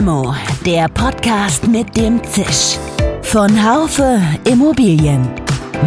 Limo, 0.00 0.34
der 0.64 0.88
Podcast 0.88 1.68
mit 1.68 1.94
dem 1.94 2.24
Zisch. 2.24 2.78
Von 3.20 3.50
Haufe 3.62 4.18
Immobilien. 4.50 5.28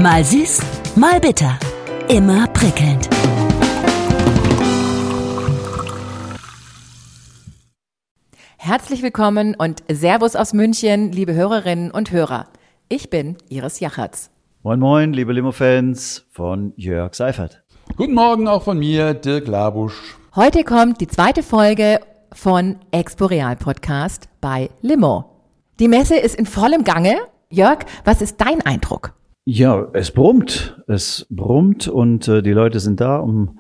Mal 0.04 0.24
süß, 0.24 0.62
mal 0.96 1.20
bitter. 1.20 1.58
Immer 2.10 2.46
prickelnd. 2.50 3.10
Herzlich 8.58 9.02
willkommen 9.02 9.56
und 9.58 9.82
Servus 9.92 10.36
aus 10.36 10.54
München, 10.54 11.12
liebe 11.12 11.34
Hörerinnen 11.34 11.90
und 11.90 12.12
Hörer. 12.12 12.46
Ich 12.90 13.10
bin 13.10 13.38
Iris 13.50 13.80
Jachertz. 13.80 14.30
Moin 14.62 14.80
Moin, 14.80 15.14
liebe 15.14 15.34
Limo-Fans 15.34 16.28
von 16.30 16.74
Jörg 16.76 17.16
Seifert. 17.16 17.64
Guten 17.98 18.14
Morgen 18.14 18.48
auch 18.48 18.62
von 18.62 18.78
mir, 18.78 19.16
Dirk 19.16 19.48
Labusch. 19.48 20.00
Heute 20.36 20.64
kommt 20.64 21.02
die 21.02 21.08
zweite 21.08 21.42
Folge 21.42 22.00
von 22.34 22.78
Expo 22.92 23.26
Real 23.26 23.56
Podcast 23.56 24.30
bei 24.42 24.70
Limo. 24.82 25.26
Die 25.80 25.88
Messe 25.88 26.16
ist 26.16 26.36
in 26.36 26.46
vollem 26.46 26.84
Gange. 26.84 27.18
Jörg, 27.50 27.80
was 28.06 28.22
ist 28.22 28.40
dein 28.40 28.62
Eindruck? 28.62 29.14
Ja, 29.46 29.90
es 29.94 30.12
brummt. 30.12 30.82
Es 30.88 31.28
brummt 31.30 31.88
und 31.88 32.28
äh, 32.28 32.42
die 32.42 32.52
Leute 32.52 32.80
sind 32.80 33.02
da, 33.02 33.18
um 33.18 33.60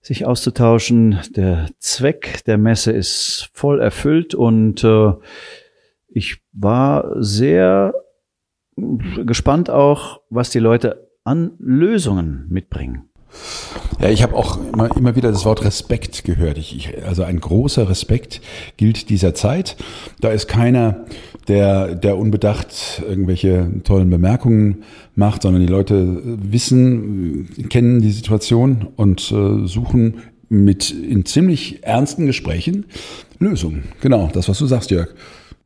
sich 0.00 0.24
auszutauschen. 0.24 1.20
Der 1.36 1.68
Zweck 1.78 2.44
der 2.46 2.58
Messe 2.58 2.92
ist 2.92 3.50
voll 3.52 3.80
erfüllt 3.80 4.34
und 4.34 4.82
äh, 4.82 5.12
ich 6.08 6.40
war 6.52 7.22
sehr 7.22 7.94
gespannt 8.76 9.70
auch, 9.70 10.20
was 10.30 10.50
die 10.50 10.58
Leute 10.58 11.10
an 11.24 11.52
Lösungen 11.58 12.46
mitbringen. 12.48 13.09
Ja, 14.00 14.08
ich 14.08 14.22
habe 14.22 14.34
auch 14.34 14.58
immer, 14.72 14.96
immer 14.96 15.14
wieder 15.14 15.30
das 15.30 15.44
Wort 15.44 15.64
Respekt 15.64 16.24
gehört. 16.24 16.58
Ich, 16.58 16.74
ich, 16.74 17.04
also 17.04 17.22
ein 17.22 17.40
großer 17.40 17.88
Respekt 17.88 18.40
gilt 18.76 19.10
dieser 19.10 19.34
Zeit. 19.34 19.76
Da 20.20 20.30
ist 20.30 20.48
keiner, 20.48 21.04
der, 21.48 21.94
der 21.94 22.16
unbedacht 22.16 23.02
irgendwelche 23.06 23.70
tollen 23.84 24.08
Bemerkungen 24.08 24.84
macht, 25.14 25.42
sondern 25.42 25.60
die 25.62 25.68
Leute 25.68 26.18
wissen, 26.24 27.48
kennen 27.68 28.00
die 28.00 28.12
Situation 28.12 28.88
und 28.96 29.30
äh, 29.32 29.66
suchen 29.66 30.22
mit 30.48 30.90
in 30.90 31.24
ziemlich 31.24 31.84
ernsten 31.84 32.26
Gesprächen 32.26 32.86
Lösungen. 33.38 33.84
Genau, 34.00 34.28
das, 34.32 34.48
was 34.48 34.58
du 34.58 34.66
sagst, 34.66 34.90
Jörg. 34.90 35.08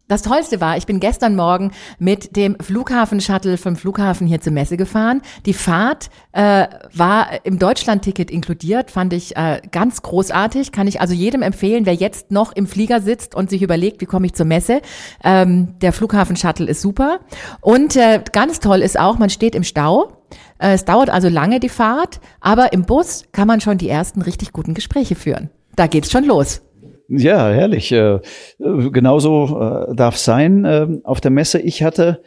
Das 0.07 0.21
Tollste 0.21 0.61
war, 0.61 0.77
ich 0.77 0.85
bin 0.85 1.01
gestern 1.01 1.35
Morgen 1.35 1.73
mit 1.99 2.37
dem 2.37 2.59
Flughafen-Shuttle 2.61 3.57
vom 3.57 3.75
Flughafen 3.75 4.27
hier 4.27 4.39
zur 4.39 4.53
Messe 4.53 4.77
gefahren. 4.77 5.23
Die 5.47 5.55
Fahrt 5.55 6.11
äh, 6.33 6.67
war 6.93 7.29
im 7.45 7.59
Deutschland-Ticket 7.59 8.31
inkludiert, 8.31 8.91
fand 8.91 9.15
ich 9.15 9.35
äh, 9.35 9.63
ganz 9.73 10.03
großartig. 10.03 10.73
Kann 10.73 10.87
ich 10.89 11.01
also 11.01 11.15
jedem 11.15 11.41
empfehlen, 11.41 11.87
wer 11.87 11.95
jetzt 11.95 12.31
noch 12.31 12.53
im 12.53 12.67
Flieger 12.67 13.01
sitzt 13.01 13.35
und 13.35 13.49
sich 13.49 13.63
überlegt, 13.63 14.03
wie 14.03 14.07
komme 14.07 14.27
ich 14.27 14.35
zur 14.35 14.45
Messe. 14.45 14.83
Ähm, 15.23 15.79
der 15.81 15.95
Flughafen-Shuttle 15.95 16.67
ist 16.67 16.83
super. 16.83 17.21
Und 17.63 17.97
äh, 17.97 18.23
ganz 18.31 18.61
toll 18.61 18.83
ist 18.83 19.01
auch, 19.01 19.17
man 19.17 19.31
steht 19.31 19.55
im 19.55 19.65
Stau. 19.65 20.19
Äh, 20.59 20.75
es 20.75 20.85
dauert 20.85 21.09
also 21.09 21.31
lange 21.31 21.61
die 21.61 21.71
Fahrt, 21.71 22.21
aber 22.41 22.75
im 22.75 22.85
Bus 22.85 23.25
kann 23.33 23.49
man 23.49 23.63
schon 23.63 23.79
die 23.79 23.89
ersten 23.89 24.21
richtig 24.21 24.53
guten 24.53 24.75
Gespräche 24.75 25.15
führen. 25.15 25.49
Da 25.77 25.87
geht's 25.87 26.11
schon 26.11 26.25
los. 26.25 26.61
Ja, 27.09 27.49
herrlich. 27.51 27.93
Äh, 27.93 28.21
genauso 28.59 29.61
äh, 29.61 29.95
darf 29.95 30.17
sein 30.17 30.65
äh, 30.65 30.89
auf 31.05 31.21
der 31.21 31.31
Messe. 31.31 31.61
Ich 31.61 31.83
hatte 31.83 32.23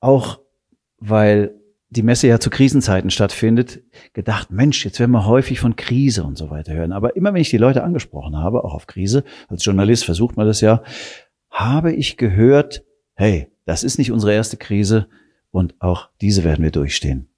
auch, 0.00 0.40
weil 0.98 1.54
die 1.90 2.02
Messe 2.02 2.26
ja 2.26 2.38
zu 2.38 2.50
Krisenzeiten 2.50 3.10
stattfindet, 3.10 3.80
gedacht, 4.12 4.50
Mensch, 4.50 4.84
jetzt 4.84 5.00
werden 5.00 5.12
wir 5.12 5.26
häufig 5.26 5.60
von 5.60 5.76
Krise 5.76 6.24
und 6.24 6.36
so 6.36 6.50
weiter 6.50 6.74
hören. 6.74 6.92
Aber 6.92 7.16
immer 7.16 7.32
wenn 7.32 7.40
ich 7.40 7.50
die 7.50 7.56
Leute 7.56 7.82
angesprochen 7.82 8.36
habe, 8.36 8.64
auch 8.64 8.74
auf 8.74 8.86
Krise, 8.86 9.24
als 9.48 9.64
Journalist 9.64 10.04
versucht 10.04 10.36
man 10.36 10.46
das 10.46 10.60
ja, 10.60 10.82
habe 11.50 11.92
ich 11.92 12.18
gehört, 12.18 12.84
hey, 13.14 13.48
das 13.64 13.84
ist 13.84 13.98
nicht 13.98 14.12
unsere 14.12 14.34
erste 14.34 14.58
Krise 14.58 15.08
und 15.50 15.74
auch 15.80 16.10
diese 16.20 16.44
werden 16.44 16.62
wir 16.62 16.70
durchstehen. 16.70 17.28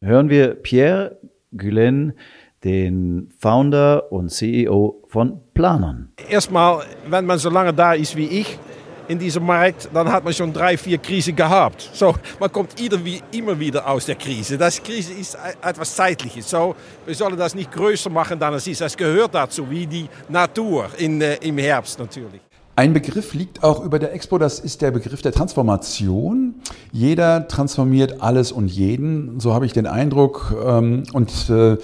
Hören 0.00 0.30
wir 0.30 0.54
Pierre 0.54 1.18
Gulen, 1.56 2.14
den 2.64 3.30
Founder 3.38 4.10
und 4.12 4.30
CEO 4.30 5.02
von 5.08 5.40
Planon. 5.54 6.08
Erstmal, 6.28 6.82
wenn 7.08 7.24
man 7.26 7.38
so 7.38 7.50
lange 7.50 7.72
da 7.72 7.94
ist 7.94 8.16
wie 8.16 8.26
ich 8.26 8.58
in 9.08 9.18
diesem 9.18 9.44
Markt, 9.44 9.88
dann 9.92 10.10
hat 10.10 10.22
man 10.22 10.32
schon 10.32 10.52
drei, 10.52 10.76
vier 10.76 10.98
Krisen 10.98 11.34
gehabt. 11.34 11.90
So, 11.94 12.14
man 12.38 12.52
kommt 12.52 12.74
immer 13.32 13.58
wieder 13.58 13.88
aus 13.88 14.04
der 14.04 14.16
Krise. 14.16 14.58
Das 14.58 14.82
Krise 14.82 15.14
ist 15.14 15.36
etwas 15.62 15.94
Zeitliches. 15.94 16.50
So, 16.50 16.74
wir 17.06 17.14
sollen 17.14 17.36
das 17.36 17.54
nicht 17.54 17.72
größer 17.72 18.10
machen, 18.10 18.38
dann 18.38 18.54
es 18.54 18.66
ist. 18.66 18.80
Das 18.80 18.96
gehört 18.96 19.34
dazu, 19.34 19.68
wie 19.70 19.86
die 19.86 20.08
Natur 20.28 20.90
in, 20.98 21.20
äh, 21.22 21.36
im 21.36 21.58
Herbst 21.58 21.98
natürlich. 21.98 22.42
Ein 22.76 22.92
Begriff 22.92 23.34
liegt 23.34 23.64
auch 23.64 23.84
über 23.84 23.98
der 23.98 24.12
Expo, 24.12 24.38
das 24.38 24.60
ist 24.60 24.82
der 24.82 24.92
Begriff 24.92 25.20
der 25.20 25.32
Transformation. 25.32 26.54
Jeder 26.92 27.48
transformiert 27.48 28.22
alles 28.22 28.52
und 28.52 28.68
jeden, 28.68 29.40
so 29.40 29.52
habe 29.52 29.66
ich 29.66 29.72
den 29.72 29.88
Eindruck. 29.88 30.54
Ähm, 30.64 31.02
und 31.12 31.50
äh, 31.50 31.76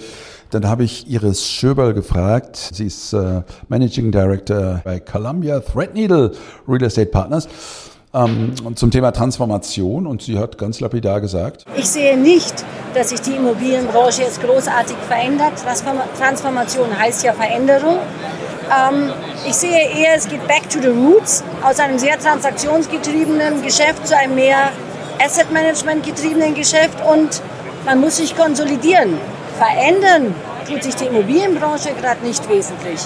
dann 0.51 0.67
habe 0.67 0.83
ich 0.83 1.09
Iris 1.09 1.47
Schöberl 1.47 1.93
gefragt. 1.93 2.57
Sie 2.73 2.85
ist 2.85 3.13
äh, 3.13 3.41
Managing 3.67 4.11
Director 4.11 4.81
bei 4.83 4.99
Columbia 4.99 5.59
Threadneedle 5.59 6.31
Real 6.67 6.83
Estate 6.83 7.11
Partners 7.11 7.47
ähm, 8.15 8.53
zum 8.75 8.91
Thema 8.91 9.11
Transformation 9.11 10.07
und 10.07 10.21
sie 10.21 10.39
hat 10.39 10.57
ganz 10.57 10.79
lapidar 10.79 11.19
gesagt. 11.21 11.65
Ich 11.75 11.89
sehe 11.89 12.17
nicht, 12.17 12.63
dass 12.93 13.09
sich 13.09 13.21
die 13.21 13.35
Immobilienbranche 13.35 14.21
jetzt 14.21 14.41
großartig 14.41 14.95
verändert. 15.07 15.53
Transformation 16.17 16.97
heißt 16.97 17.23
ja 17.23 17.33
Veränderung. 17.33 17.97
Ähm, 18.65 19.11
ich 19.45 19.53
sehe 19.53 19.71
eher, 19.71 20.15
es 20.15 20.27
geht 20.27 20.47
back 20.47 20.69
to 20.69 20.79
the 20.81 20.87
roots, 20.87 21.43
aus 21.63 21.79
einem 21.79 21.99
sehr 21.99 22.17
transaktionsgetriebenen 22.17 23.61
Geschäft 23.61 24.07
zu 24.07 24.17
einem 24.17 24.35
mehr 24.35 24.71
Asset 25.23 25.51
Management 25.51 26.05
getriebenen 26.05 26.55
Geschäft 26.55 26.97
und 27.11 27.41
man 27.85 27.99
muss 27.99 28.17
sich 28.17 28.35
konsolidieren. 28.35 29.17
Verändern 29.57 30.35
tut 30.67 30.83
sich 30.83 30.95
die 30.95 31.05
Immobilienbranche 31.05 31.93
gerade 31.99 32.25
nicht 32.25 32.47
wesentlich. 32.49 32.99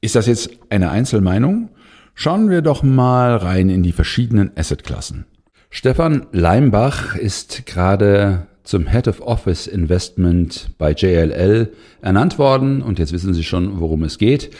Ist 0.00 0.16
das 0.16 0.26
jetzt 0.26 0.50
eine 0.70 0.90
Einzelmeinung? 0.90 1.68
Schauen 2.14 2.50
wir 2.50 2.62
doch 2.62 2.82
mal 2.82 3.36
rein 3.36 3.68
in 3.68 3.84
die 3.84 3.92
verschiedenen 3.92 4.50
Assetklassen. 4.56 5.24
Stefan 5.70 6.26
Leimbach 6.32 7.14
ist 7.14 7.64
gerade 7.66 8.46
zum 8.64 8.88
Head 8.88 9.06
of 9.06 9.20
Office 9.20 9.68
Investment 9.68 10.70
bei 10.78 10.90
JLL 10.90 11.72
ernannt 12.02 12.38
worden 12.38 12.82
und 12.82 12.98
jetzt 12.98 13.12
wissen 13.12 13.32
Sie 13.32 13.44
schon, 13.44 13.78
worum 13.78 14.02
es 14.02 14.18
geht. 14.18 14.50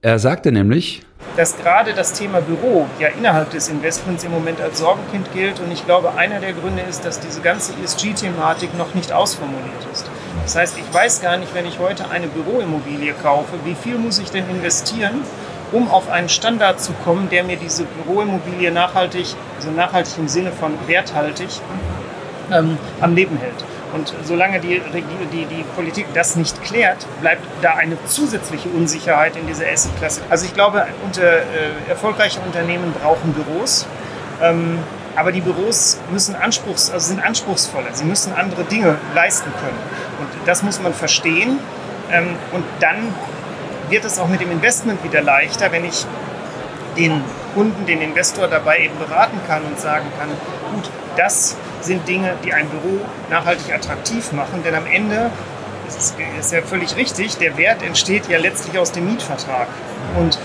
Er 0.00 0.18
sagte 0.18 0.50
nämlich, 0.50 1.02
dass 1.36 1.56
gerade 1.56 1.92
das 1.94 2.12
Thema 2.12 2.40
Büro 2.40 2.86
ja 2.98 3.08
innerhalb 3.08 3.50
des 3.50 3.68
Investments 3.68 4.24
im 4.24 4.32
Moment 4.32 4.60
als 4.60 4.80
Sorgenkind 4.80 5.32
gilt. 5.32 5.60
Und 5.60 5.70
ich 5.70 5.86
glaube, 5.86 6.14
einer 6.14 6.40
der 6.40 6.52
Gründe 6.52 6.82
ist, 6.82 7.04
dass 7.04 7.20
diese 7.20 7.40
ganze 7.40 7.72
ESG-Thematik 7.82 8.76
noch 8.76 8.94
nicht 8.94 9.12
ausformuliert 9.12 9.86
ist. 9.92 10.10
Das 10.44 10.56
heißt, 10.56 10.78
ich 10.78 10.94
weiß 10.94 11.20
gar 11.20 11.36
nicht, 11.36 11.54
wenn 11.54 11.66
ich 11.66 11.78
heute 11.78 12.10
eine 12.10 12.26
Büroimmobilie 12.26 13.14
kaufe, 13.22 13.58
wie 13.64 13.74
viel 13.74 13.98
muss 13.98 14.18
ich 14.18 14.30
denn 14.30 14.48
investieren, 14.50 15.22
um 15.70 15.90
auf 15.90 16.10
einen 16.10 16.28
Standard 16.28 16.80
zu 16.80 16.92
kommen, 17.04 17.28
der 17.30 17.44
mir 17.44 17.56
diese 17.56 17.84
Büroimmobilie 17.84 18.70
nachhaltig, 18.70 19.34
also 19.56 19.70
nachhaltig 19.70 20.14
im 20.18 20.28
Sinne 20.28 20.52
von 20.52 20.72
werthaltig, 20.86 21.48
ähm, 22.50 22.78
am 23.00 23.14
Leben 23.14 23.38
hält. 23.38 23.64
Und 23.94 24.14
solange 24.24 24.58
die, 24.58 24.80
die, 25.32 25.44
die 25.44 25.64
Politik 25.76 26.06
das 26.14 26.34
nicht 26.36 26.62
klärt, 26.62 27.06
bleibt 27.20 27.42
da 27.60 27.74
eine 27.74 28.02
zusätzliche 28.06 28.68
Unsicherheit 28.70 29.36
in 29.36 29.46
dieser 29.46 29.66
Assetklasse. 29.70 30.22
Also 30.30 30.46
ich 30.46 30.54
glaube, 30.54 30.86
unter, 31.04 31.22
äh, 31.22 31.42
erfolgreiche 31.88 32.40
Unternehmen 32.40 32.94
brauchen 33.00 33.34
Büros. 33.34 33.86
Ähm, 34.42 34.78
aber 35.14 35.30
die 35.30 35.42
Büros 35.42 35.98
müssen 36.10 36.34
anspruchs, 36.34 36.90
also 36.90 37.08
sind 37.08 37.22
anspruchsvoller. 37.22 37.88
Sie 37.92 38.04
müssen 38.04 38.32
andere 38.32 38.64
Dinge 38.64 38.96
leisten 39.14 39.52
können. 39.60 39.78
Das 40.46 40.62
muss 40.62 40.80
man 40.80 40.94
verstehen. 40.94 41.58
Ähm, 42.10 42.36
und 42.52 42.64
dann 42.80 43.14
wird 43.88 44.04
es 44.04 44.18
auch 44.18 44.28
mit 44.28 44.40
dem 44.40 44.50
Investment 44.50 45.02
wieder 45.04 45.22
leichter, 45.22 45.70
wenn 45.72 45.84
ich 45.84 46.06
den 46.96 47.22
Kunden, 47.54 47.86
den 47.86 48.00
Investor 48.00 48.48
dabei 48.48 48.78
eben 48.78 48.98
beraten 48.98 49.40
kann 49.46 49.62
und 49.64 49.78
sagen 49.78 50.06
kann, 50.18 50.28
gut, 50.74 50.90
das 51.16 51.56
sind 51.80 52.06
Dinge, 52.08 52.34
die 52.44 52.52
ein 52.52 52.68
Büro 52.68 53.00
nachhaltig 53.30 53.72
attraktiv 53.74 54.32
machen. 54.32 54.62
Denn 54.64 54.74
am 54.74 54.86
Ende 54.86 55.30
ist 55.88 56.16
es 56.38 56.50
ja 56.50 56.62
völlig 56.62 56.96
richtig, 56.96 57.36
der 57.36 57.56
Wert 57.56 57.82
entsteht 57.82 58.28
ja 58.28 58.38
letztlich 58.38 58.78
aus 58.78 58.92
dem 58.92 59.06
Mietvertrag. 59.06 59.68
Und 60.18 60.38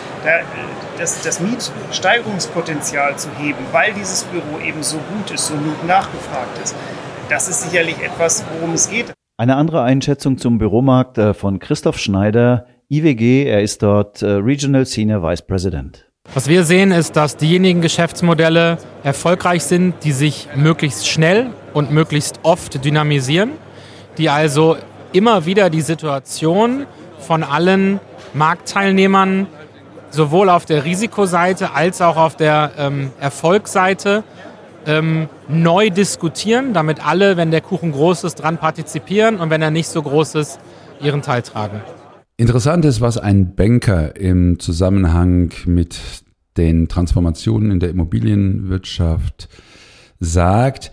das, 0.98 1.22
das 1.22 1.40
Mietsteigerungspotenzial 1.40 3.16
zu 3.18 3.30
heben, 3.38 3.66
weil 3.72 3.94
dieses 3.94 4.24
Büro 4.24 4.60
eben 4.60 4.84
so 4.84 4.98
gut 4.98 5.32
ist, 5.32 5.48
so 5.48 5.54
gut 5.54 5.86
nachgefragt 5.86 6.58
ist, 6.64 6.76
das 7.30 7.48
ist 7.48 7.62
sicherlich 7.62 8.02
etwas, 8.02 8.44
worum 8.54 8.74
es 8.74 8.90
geht. 8.90 9.17
Eine 9.40 9.56
andere 9.56 9.84
Einschätzung 9.84 10.40
zum 10.40 10.58
Büromarkt 10.58 11.20
äh, 11.20 11.36
von 11.36 11.60
Christoph 11.60 12.00
Schneider, 12.00 12.66
IWG. 12.90 13.46
Er 13.46 13.62
ist 13.62 13.84
dort 13.84 14.24
äh, 14.24 14.32
Regional 14.32 14.88
Senior 14.88 15.22
Vice 15.22 15.44
President. 15.44 16.10
Was 16.34 16.48
wir 16.48 16.64
sehen, 16.64 16.92
ist, 16.92 17.16
dass 17.16 17.38
diejenigen 17.38 17.82
Geschäftsmodelle 17.82 18.80
erfolgreich 19.04 19.64
sind, 19.64 19.94
die 20.04 20.12
sich 20.12 20.50
möglichst 20.56 21.08
schnell 21.08 21.52
und 21.76 21.92
möglichst 21.92 22.40
oft 22.42 22.84
dynamisieren, 22.84 23.52
die 24.18 24.32
also 24.32 24.76
immer 25.14 25.46
wieder 25.46 25.70
die 25.70 25.82
Situation 25.82 26.88
von 27.20 27.44
allen 27.44 28.00
Marktteilnehmern 28.34 29.46
sowohl 30.10 30.50
auf 30.50 30.66
der 30.66 30.84
Risikoseite 30.84 31.76
als 31.76 32.02
auch 32.02 32.18
auf 32.18 32.38
der 32.38 32.72
ähm, 32.80 33.12
Erfolgsseite 33.20 34.24
ähm, 34.88 35.30
neu 35.48 35.90
diskutieren, 35.90 36.74
damit 36.74 37.06
alle, 37.06 37.38
wenn 37.38 37.52
der 37.52 37.62
Kuchen 37.62 37.92
groß 37.92 38.24
ist, 38.24 38.36
dran 38.36 38.58
partizipieren 38.58 39.40
und 39.40 39.50
wenn 39.50 39.62
er 39.62 39.70
nicht 39.70 39.90
so 39.90 40.02
groß 40.02 40.36
ist, 40.36 40.60
ihren 41.02 41.22
Teil 41.22 41.44
tragen. 41.44 41.82
Interessant 42.38 42.86
ist, 42.86 43.02
was 43.02 43.18
ein 43.18 43.56
Banker 43.56 44.16
im 44.16 44.60
Zusammenhang 44.60 45.52
mit 45.66 46.00
den 46.56 46.88
Transformationen 46.88 47.72
in 47.72 47.80
der 47.80 47.90
Immobilienwirtschaft 47.90 49.50
sagt. 50.20 50.92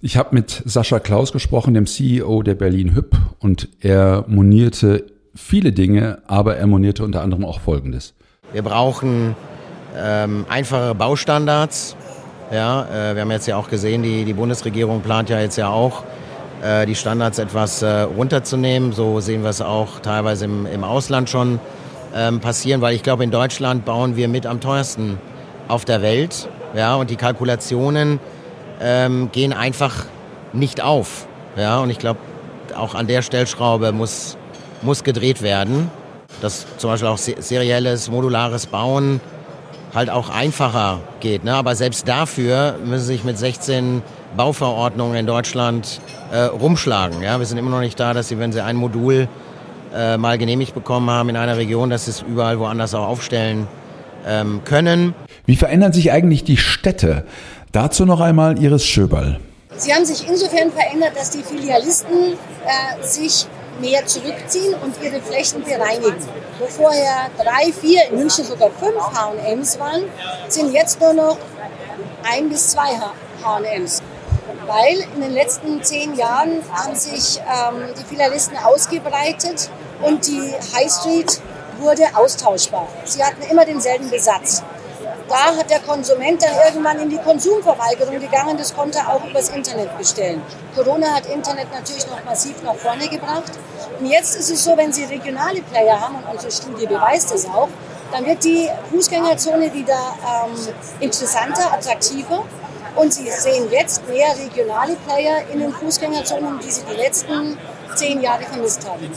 Ich 0.00 0.16
habe 0.16 0.34
mit 0.34 0.62
Sascha 0.64 0.98
Klaus 0.98 1.32
gesprochen, 1.32 1.74
dem 1.74 1.86
CEO 1.86 2.42
der 2.42 2.54
Berlin 2.54 2.94
Hüb, 2.94 3.16
und 3.38 3.68
er 3.80 4.24
monierte 4.28 5.06
viele 5.34 5.72
Dinge, 5.72 6.22
aber 6.26 6.56
er 6.56 6.66
monierte 6.66 7.04
unter 7.04 7.22
anderem 7.22 7.44
auch 7.44 7.60
Folgendes. 7.60 8.14
Wir 8.52 8.62
brauchen 8.62 9.34
ähm, 9.96 10.46
einfache 10.48 10.94
Baustandards. 10.94 11.96
Ja, 12.52 12.82
äh, 12.82 13.14
wir 13.14 13.22
haben 13.22 13.30
jetzt 13.30 13.46
ja 13.46 13.56
auch 13.56 13.68
gesehen, 13.68 14.02
die, 14.02 14.26
die 14.26 14.34
Bundesregierung 14.34 15.00
plant 15.00 15.30
ja 15.30 15.40
jetzt 15.40 15.56
ja 15.56 15.70
auch, 15.70 16.04
äh, 16.62 16.84
die 16.84 16.94
Standards 16.94 17.38
etwas 17.38 17.80
äh, 17.80 18.02
runterzunehmen. 18.02 18.92
So 18.92 19.20
sehen 19.20 19.42
wir 19.42 19.48
es 19.48 19.62
auch 19.62 20.00
teilweise 20.00 20.44
im, 20.44 20.66
im 20.66 20.84
Ausland 20.84 21.30
schon 21.30 21.60
ähm, 22.14 22.40
passieren, 22.40 22.82
weil 22.82 22.94
ich 22.94 23.02
glaube, 23.02 23.24
in 23.24 23.30
Deutschland 23.30 23.86
bauen 23.86 24.16
wir 24.16 24.28
mit 24.28 24.44
am 24.44 24.60
teuersten 24.60 25.18
auf 25.68 25.86
der 25.86 26.02
Welt. 26.02 26.46
Ja, 26.76 26.96
und 26.96 27.08
die 27.08 27.16
Kalkulationen 27.16 28.20
ähm, 28.82 29.30
gehen 29.32 29.54
einfach 29.54 30.04
nicht 30.52 30.82
auf. 30.82 31.26
Ja, 31.56 31.78
und 31.80 31.88
ich 31.88 31.98
glaube, 31.98 32.20
auch 32.76 32.94
an 32.94 33.06
der 33.06 33.22
Stellschraube 33.22 33.92
muss, 33.92 34.36
muss 34.82 35.04
gedreht 35.04 35.40
werden 35.40 35.90
dass 36.42 36.66
zum 36.76 36.90
Beispiel 36.90 37.08
auch 37.08 37.18
serielles, 37.18 38.10
modulares 38.10 38.66
Bauen 38.66 39.20
halt 39.94 40.10
auch 40.10 40.30
einfacher 40.30 41.00
geht. 41.20 41.44
Ne? 41.44 41.54
Aber 41.54 41.74
selbst 41.74 42.08
dafür 42.08 42.76
müssen 42.84 43.04
sie 43.04 43.12
sich 43.14 43.24
mit 43.24 43.38
16 43.38 44.02
Bauverordnungen 44.36 45.16
in 45.16 45.26
Deutschland 45.26 46.00
äh, 46.32 46.42
rumschlagen. 46.42 47.22
Ja? 47.22 47.38
Wir 47.38 47.46
sind 47.46 47.58
immer 47.58 47.70
noch 47.70 47.80
nicht 47.80 47.98
da, 48.00 48.14
dass 48.14 48.28
sie, 48.28 48.38
wenn 48.38 48.52
sie 48.52 48.62
ein 48.62 48.76
Modul 48.76 49.28
äh, 49.94 50.16
mal 50.16 50.38
genehmigt 50.38 50.74
bekommen 50.74 51.10
haben 51.10 51.28
in 51.28 51.36
einer 51.36 51.56
Region, 51.56 51.90
dass 51.90 52.06
sie 52.06 52.12
es 52.12 52.22
überall 52.22 52.58
woanders 52.58 52.94
auch 52.94 53.06
aufstellen 53.06 53.68
ähm, 54.26 54.62
können. 54.64 55.14
Wie 55.44 55.56
verändern 55.56 55.92
sich 55.92 56.12
eigentlich 56.12 56.44
die 56.44 56.56
Städte? 56.56 57.24
Dazu 57.72 58.06
noch 58.06 58.20
einmal 58.20 58.58
Iris 58.58 58.86
Schöberl. 58.86 59.40
Sie 59.76 59.92
haben 59.92 60.04
sich 60.04 60.28
insofern 60.28 60.70
verändert, 60.70 61.12
dass 61.16 61.30
die 61.30 61.42
Filialisten 61.42 62.34
äh, 62.34 63.04
sich 63.04 63.46
mehr 63.80 64.06
zurückziehen 64.06 64.74
und 64.74 65.02
ihre 65.02 65.20
Flächen 65.20 65.62
bereinigen. 65.64 66.26
Wo 66.58 66.66
vorher 66.66 67.30
drei, 67.36 67.72
vier, 67.72 68.08
in 68.08 68.18
München 68.18 68.44
sogar 68.44 68.70
fünf 68.70 69.00
H&Ms 69.00 69.78
waren, 69.78 70.04
sind 70.48 70.72
jetzt 70.72 71.00
nur 71.00 71.12
noch 71.12 71.38
ein 72.30 72.48
bis 72.48 72.68
zwei 72.68 72.98
H&Ms. 73.42 74.02
Weil 74.66 75.00
in 75.14 75.20
den 75.20 75.32
letzten 75.32 75.82
zehn 75.82 76.14
Jahren 76.14 76.62
haben 76.72 76.94
sich 76.94 77.40
ähm, 77.40 77.94
die 77.98 78.04
Filialisten 78.04 78.56
ausgebreitet 78.58 79.70
und 80.02 80.26
die 80.26 80.52
High 80.74 80.90
Street 80.90 81.40
wurde 81.78 82.04
austauschbar. 82.14 82.88
Sie 83.04 83.22
hatten 83.22 83.42
immer 83.42 83.64
denselben 83.64 84.08
Besatz 84.08 84.62
da 85.32 85.56
hat 85.56 85.70
der 85.70 85.80
Konsument 85.80 86.42
dann 86.42 86.50
irgendwann 86.66 86.98
in 87.00 87.08
die 87.08 87.16
Konsumverweigerung 87.16 88.20
gegangen. 88.20 88.56
Das 88.58 88.74
konnte 88.74 88.98
er 88.98 89.14
auch 89.14 89.24
übers 89.24 89.48
Internet 89.48 89.96
bestellen. 89.96 90.42
Corona 90.76 91.14
hat 91.14 91.26
Internet 91.26 91.72
natürlich 91.72 92.06
noch 92.06 92.22
massiv 92.24 92.62
nach 92.62 92.74
vorne 92.74 93.08
gebracht. 93.08 93.52
Und 93.98 94.06
jetzt 94.06 94.36
ist 94.36 94.50
es 94.50 94.62
so, 94.62 94.76
wenn 94.76 94.92
Sie 94.92 95.04
regionale 95.04 95.62
Player 95.62 95.98
haben, 95.98 96.16
und 96.16 96.26
unsere 96.30 96.52
Studie 96.52 96.86
beweist 96.86 97.32
das 97.32 97.46
auch, 97.46 97.68
dann 98.12 98.26
wird 98.26 98.44
die 98.44 98.68
Fußgängerzone 98.90 99.72
wieder 99.72 99.96
ähm, 99.96 100.74
interessanter, 101.00 101.72
attraktiver. 101.72 102.44
Und 102.94 103.14
Sie 103.14 103.30
sehen 103.30 103.70
jetzt 103.70 104.06
mehr 104.08 104.36
regionale 104.36 104.96
Player 105.06 105.44
in 105.50 105.60
den 105.60 105.72
Fußgängerzonen, 105.72 106.60
die 106.60 106.70
Sie 106.70 106.82
die 106.84 106.96
letzten 106.96 107.56
zehn 107.94 108.20
Jahre 108.20 108.42
vermisst 108.44 108.88
haben. 108.88 109.08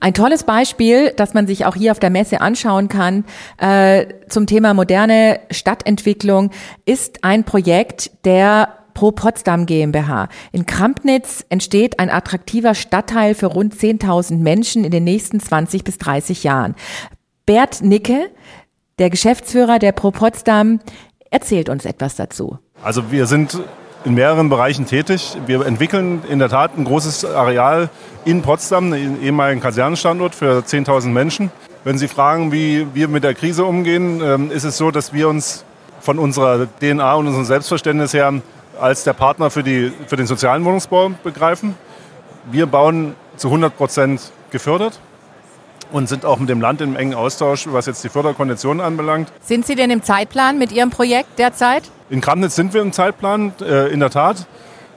Ein 0.00 0.14
tolles 0.14 0.44
Beispiel, 0.44 1.12
das 1.16 1.34
man 1.34 1.46
sich 1.46 1.66
auch 1.66 1.74
hier 1.74 1.92
auf 1.92 2.00
der 2.00 2.10
Messe 2.10 2.40
anschauen 2.40 2.88
kann, 2.88 3.24
äh, 3.58 4.06
zum 4.28 4.46
Thema 4.46 4.74
moderne 4.74 5.40
Stadtentwicklung, 5.50 6.50
ist 6.84 7.24
ein 7.24 7.44
Projekt 7.44 8.10
der 8.24 8.68
Pro 8.94 9.12
Potsdam 9.12 9.66
GmbH. 9.66 10.28
In 10.52 10.66
Krampnitz 10.66 11.44
entsteht 11.48 11.98
ein 11.98 12.10
attraktiver 12.10 12.74
Stadtteil 12.74 13.34
für 13.34 13.46
rund 13.46 13.74
10.000 13.74 14.38
Menschen 14.38 14.84
in 14.84 14.90
den 14.90 15.04
nächsten 15.04 15.40
20 15.40 15.84
bis 15.84 15.98
30 15.98 16.44
Jahren. 16.44 16.74
Bert 17.46 17.82
Nicke, 17.82 18.30
der 18.98 19.10
Geschäftsführer 19.10 19.78
der 19.78 19.92
Pro 19.92 20.10
Potsdam, 20.10 20.80
erzählt 21.30 21.68
uns 21.68 21.84
etwas 21.84 22.16
dazu. 22.16 22.58
Also 22.82 23.10
wir 23.10 23.26
sind 23.26 23.58
in 24.04 24.14
mehreren 24.14 24.48
Bereichen 24.48 24.86
tätig. 24.86 25.36
Wir 25.46 25.64
entwickeln 25.66 26.22
in 26.28 26.38
der 26.38 26.48
Tat 26.48 26.76
ein 26.76 26.84
großes 26.84 27.24
Areal 27.24 27.90
in 28.24 28.42
Potsdam, 28.42 28.92
einen 28.92 29.22
ehemaligen 29.22 29.60
Kasernenstandort 29.60 30.34
für 30.34 30.60
10.000 30.60 31.08
Menschen. 31.08 31.50
Wenn 31.84 31.98
Sie 31.98 32.08
fragen, 32.08 32.52
wie 32.52 32.86
wir 32.94 33.08
mit 33.08 33.24
der 33.24 33.34
Krise 33.34 33.64
umgehen, 33.64 34.20
ähm, 34.22 34.50
ist 34.50 34.64
es 34.64 34.76
so, 34.76 34.90
dass 34.90 35.12
wir 35.12 35.28
uns 35.28 35.64
von 36.00 36.18
unserer 36.18 36.66
DNA 36.80 37.14
und 37.14 37.26
unserem 37.26 37.44
Selbstverständnis 37.44 38.14
her 38.14 38.32
als 38.80 39.04
der 39.04 39.12
Partner 39.12 39.50
für, 39.50 39.62
die, 39.62 39.92
für 40.06 40.16
den 40.16 40.26
sozialen 40.26 40.64
Wohnungsbau 40.64 41.10
begreifen. 41.22 41.74
Wir 42.50 42.66
bauen 42.66 43.14
zu 43.36 43.48
100 43.48 43.76
Prozent 43.76 44.32
gefördert 44.50 45.00
und 45.92 46.08
sind 46.08 46.24
auch 46.24 46.38
mit 46.38 46.48
dem 46.48 46.60
Land 46.60 46.80
im 46.80 46.96
engen 46.96 47.14
Austausch, 47.14 47.66
was 47.70 47.86
jetzt 47.86 48.02
die 48.04 48.08
Förderkonditionen 48.08 48.80
anbelangt. 48.80 49.32
Sind 49.40 49.66
Sie 49.66 49.74
denn 49.74 49.90
im 49.90 50.02
Zeitplan 50.02 50.58
mit 50.58 50.72
Ihrem 50.72 50.90
Projekt 50.90 51.38
derzeit? 51.38 51.84
In 52.08 52.20
Kramnitz 52.20 52.56
sind 52.56 52.74
wir 52.74 52.82
im 52.82 52.92
Zeitplan, 52.92 53.52
äh, 53.60 53.92
in 53.92 54.00
der 54.00 54.10
Tat. 54.10 54.46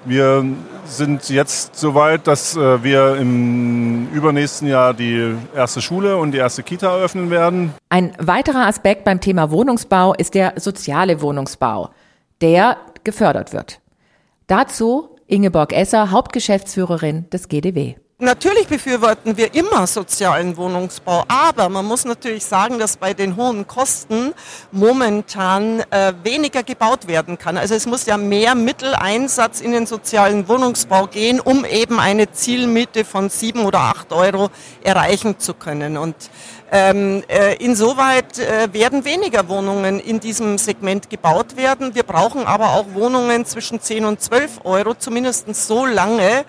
Wir 0.06 0.44
sind 0.86 1.30
jetzt 1.30 1.78
so 1.78 1.96
weit, 1.96 2.28
dass 2.28 2.58
äh, 2.58 2.84
wir 2.84 3.16
im 3.16 4.10
übernächsten 4.12 4.68
Jahr 4.68 4.94
die 4.94 5.34
erste 5.56 5.82
Schule 5.82 6.18
und 6.18 6.32
die 6.32 6.40
erste 6.40 6.64
Kita 6.64 6.98
eröffnen 6.98 7.30
werden. 7.30 7.74
Ein 7.90 8.14
weiterer 8.20 8.68
Aspekt 8.68 9.06
beim 9.06 9.22
Thema 9.22 9.50
Wohnungsbau 9.52 10.14
ist 10.14 10.34
der 10.34 10.54
soziale 10.58 11.22
Wohnungsbau, 11.22 11.90
der 12.42 12.78
gefördert 13.04 13.54
wird. 13.54 13.80
Dazu 14.48 15.10
Ingeborg 15.28 15.74
Esser, 15.74 16.12
Hauptgeschäftsführerin 16.12 17.30
des 17.30 17.48
GDW. 17.48 17.96
Natürlich 18.24 18.70
befürworten 18.70 19.36
wir 19.36 19.54
immer 19.54 19.86
sozialen 19.86 20.56
Wohnungsbau, 20.56 21.26
aber 21.28 21.68
man 21.68 21.84
muss 21.84 22.06
natürlich 22.06 22.46
sagen, 22.46 22.80
dass 22.80 22.96
bei 22.96 23.14
den 23.14 23.36
hohen 23.36 23.68
Kosten 23.68 24.34
momentan 24.72 25.82
äh, 25.90 26.14
weniger 26.24 26.64
gebaut 26.64 27.08
werden 27.10 27.38
kann. 27.38 27.58
Also 27.58 27.76
es 27.76 27.86
muss 27.86 28.06
ja 28.06 28.16
mehr 28.16 28.56
Mitteleinsatz 28.56 29.60
in 29.60 29.74
den 29.74 29.86
sozialen 29.88 30.48
Wohnungsbau 30.48 31.08
gehen, 31.08 31.42
um 31.42 31.66
eben 31.66 32.00
eine 32.00 32.32
Zielmiete 32.32 33.04
von 33.04 33.28
sieben 33.28 33.66
oder 33.66 33.82
acht 33.82 34.14
Euro 34.14 34.52
erreichen 34.86 35.38
zu 35.38 35.54
können. 35.54 35.98
Und 35.98 36.16
ähm, 36.72 37.26
äh, 37.28 37.58
insoweit 37.58 38.40
äh, 38.40 38.72
werden 38.72 39.04
weniger 39.04 39.50
Wohnungen 39.50 40.00
in 40.00 40.22
diesem 40.22 40.58
Segment 40.58 41.10
gebaut 41.10 41.58
werden. 41.58 41.94
Wir 41.94 42.04
brauchen 42.04 42.46
aber 42.46 42.72
auch 42.72 42.86
Wohnungen 42.94 43.46
zwischen 43.46 43.82
10 43.82 44.06
und 44.06 44.22
12 44.22 44.62
Euro, 44.64 44.94
zumindest 44.94 45.54
so 45.54 45.86
lange, 45.86 46.46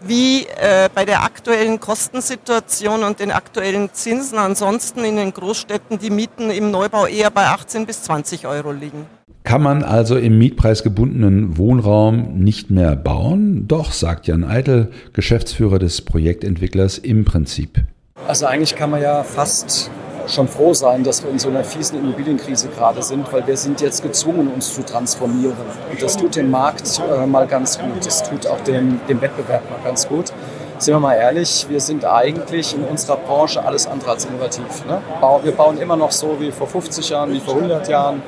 wie 0.00 0.42
äh, 0.42 0.88
bei 0.94 1.04
der 1.04 1.24
aktuellen 1.24 1.80
Kostensituation 1.80 3.04
und 3.04 3.20
den 3.20 3.30
aktuellen 3.30 3.90
Zinsen 3.92 4.38
ansonsten 4.38 5.04
in 5.04 5.16
den 5.16 5.32
Großstädten 5.32 5.98
die 5.98 6.10
Mieten 6.10 6.50
im 6.50 6.70
Neubau 6.70 7.06
eher 7.06 7.30
bei 7.30 7.46
18 7.46 7.86
bis 7.86 8.02
20 8.02 8.46
Euro 8.46 8.72
liegen. 8.72 9.06
Kann 9.44 9.62
man 9.62 9.82
also 9.82 10.16
im 10.16 10.38
mietpreisgebundenen 10.38 11.56
Wohnraum 11.56 12.38
nicht 12.38 12.70
mehr 12.70 12.96
bauen? 12.96 13.66
Doch, 13.66 13.92
sagt 13.92 14.26
Jan 14.26 14.44
Eitel, 14.44 14.90
Geschäftsführer 15.14 15.78
des 15.78 16.02
Projektentwicklers 16.02 16.98
im 16.98 17.24
Prinzip. 17.24 17.80
Also 18.26 18.46
eigentlich 18.46 18.76
kann 18.76 18.90
man 18.90 19.00
ja 19.00 19.22
fast 19.22 19.90
schon 20.28 20.48
froh 20.48 20.74
sein, 20.74 21.04
dass 21.04 21.22
wir 21.22 21.30
in 21.30 21.38
so 21.38 21.48
einer 21.48 21.64
fiesen 21.64 21.98
Immobilienkrise 21.98 22.68
gerade 22.68 23.02
sind, 23.02 23.32
weil 23.32 23.46
wir 23.46 23.56
sind 23.56 23.80
jetzt 23.80 24.02
gezwungen, 24.02 24.48
uns 24.48 24.74
zu 24.74 24.82
transformieren. 24.82 25.56
Und 25.90 26.02
das 26.02 26.16
tut 26.16 26.36
dem 26.36 26.50
Markt 26.50 27.00
äh, 27.00 27.26
mal 27.26 27.46
ganz 27.46 27.78
gut. 27.78 28.04
Das 28.04 28.22
tut 28.22 28.46
auch 28.46 28.60
dem, 28.60 29.00
dem 29.08 29.20
Wettbewerb 29.20 29.68
mal 29.70 29.80
ganz 29.84 30.08
gut. 30.08 30.32
Sind 30.78 30.94
wir 30.94 31.00
mal 31.00 31.14
ehrlich, 31.14 31.66
wir 31.68 31.80
sind 31.80 32.04
eigentlich 32.04 32.72
in 32.72 32.84
unserer 32.84 33.16
Branche 33.16 33.64
alles 33.64 33.88
andere 33.88 34.12
als 34.12 34.26
innovativ. 34.26 34.86
Ne? 34.86 35.02
Wir 35.42 35.52
bauen 35.52 35.78
immer 35.78 35.96
noch 35.96 36.12
so 36.12 36.36
wie 36.38 36.52
vor 36.52 36.68
50 36.68 37.08
Jahren, 37.08 37.32
wie 37.32 37.40
vor 37.40 37.56
100 37.56 37.88
Jahren. 37.88 38.22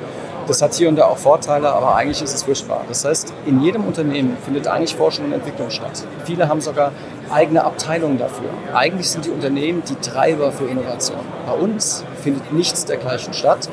Das 0.51 0.61
hat 0.61 0.73
hier 0.73 0.89
und 0.89 0.97
da 0.97 1.05
auch 1.05 1.17
Vorteile, 1.17 1.71
aber 1.71 1.95
eigentlich 1.95 2.21
ist 2.21 2.33
es 2.33 2.43
furchtbar. 2.43 2.83
Das 2.89 3.05
heißt, 3.05 3.33
in 3.45 3.61
jedem 3.61 3.85
Unternehmen 3.85 4.35
findet 4.43 4.67
eigentlich 4.67 4.93
Forschung 4.93 5.27
und 5.27 5.31
Entwicklung 5.31 5.69
statt. 5.69 6.03
Viele 6.25 6.49
haben 6.49 6.59
sogar 6.59 6.91
eigene 7.31 7.63
Abteilungen 7.63 8.17
dafür. 8.17 8.49
Eigentlich 8.73 9.09
sind 9.09 9.23
die 9.23 9.29
Unternehmen 9.29 9.81
die 9.87 9.95
Treiber 9.95 10.51
für 10.51 10.65
Innovation. 10.65 11.19
Bei 11.45 11.53
uns 11.53 12.03
findet 12.21 12.51
nichts 12.51 12.83
dergleichen 12.83 13.31
statt, 13.31 13.69